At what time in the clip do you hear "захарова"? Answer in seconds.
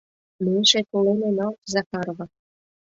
1.73-2.25